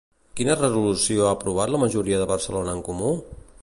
[0.39, 3.19] Quina resolució ha aprovat la majoria de Barcelona en Comú?